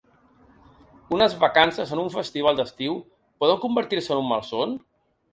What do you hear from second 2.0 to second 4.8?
un festival d’estiu poden convertir-se en un malson?